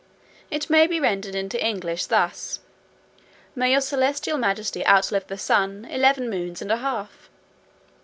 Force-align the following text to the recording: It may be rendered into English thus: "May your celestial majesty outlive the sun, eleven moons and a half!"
It 0.49 0.67
may 0.67 0.87
be 0.87 0.99
rendered 0.99 1.35
into 1.35 1.63
English 1.63 2.07
thus: 2.07 2.61
"May 3.53 3.71
your 3.73 3.81
celestial 3.81 4.39
majesty 4.39 4.83
outlive 4.87 5.27
the 5.27 5.37
sun, 5.37 5.85
eleven 5.85 6.27
moons 6.27 6.59
and 6.59 6.71
a 6.71 6.77
half!" 6.77 7.29